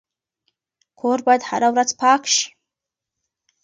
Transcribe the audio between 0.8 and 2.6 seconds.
کور باید هره ورځ پاک شي.